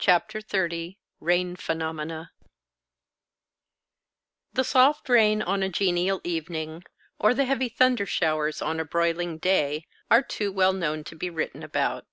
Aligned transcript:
CHAPTER 0.00 0.40
XXX 0.40 0.96
RAIN 1.20 1.54
PHENOMENA 1.54 2.32
The 4.52 4.64
soft 4.64 5.08
rain 5.08 5.40
on 5.40 5.62
a 5.62 5.68
genial 5.68 6.20
evening, 6.24 6.82
or 7.20 7.32
the 7.32 7.44
heavy 7.44 7.68
thunder 7.68 8.04
showers 8.04 8.60
on 8.60 8.80
a 8.80 8.84
broiling 8.84 9.38
day, 9.38 9.86
are 10.10 10.22
too 10.24 10.50
well 10.50 10.72
known 10.72 11.04
to 11.04 11.14
be 11.14 11.30
written 11.30 11.62
about. 11.62 12.06